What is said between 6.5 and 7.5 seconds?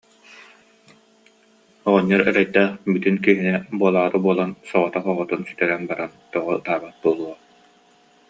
ытаабат буолуой